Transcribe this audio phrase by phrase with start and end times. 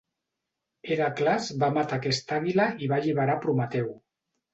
[0.93, 3.93] Hèracles va matar aquesta àguila i va alliberar Prometeu.